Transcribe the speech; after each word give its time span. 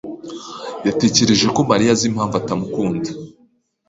yatekereje 0.87 1.47
ko 1.55 1.59
Mariya 1.69 1.91
azi 1.95 2.05
impamvu 2.09 2.35
atamukunda. 2.41 3.09